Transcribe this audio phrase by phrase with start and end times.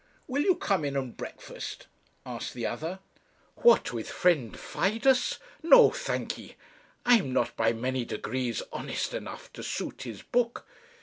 [0.27, 1.85] 'Will you come in and breakfast?'
[2.25, 2.97] asked the other.
[3.57, 5.37] 'What, with friend Fidus?
[5.61, 6.55] no, thank'ee;
[7.05, 10.65] I am not, by many degrees, honest enough to suit his book.